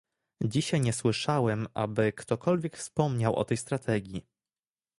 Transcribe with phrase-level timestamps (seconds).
[0.43, 4.25] Dzisiaj nie słyszałem, aby ktokolwiek wspomniał o tej strategii